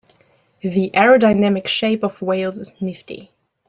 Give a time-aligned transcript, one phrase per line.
[0.61, 3.29] The aerodynamic shape of whales is nifty.